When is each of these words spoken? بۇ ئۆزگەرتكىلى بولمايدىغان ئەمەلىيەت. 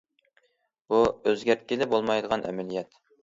بۇ 0.93 1.01
ئۆزگەرتكىلى 1.11 1.87
بولمايدىغان 1.93 2.47
ئەمەلىيەت. 2.49 2.99